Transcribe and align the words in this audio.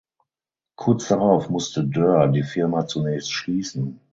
Kurz 0.77 1.09
darauf 1.09 1.51
musste 1.51 1.83
Dörr 1.83 2.27
die 2.29 2.41
Firma 2.41 2.87
zunächst 2.87 3.31
schließen. 3.31 3.99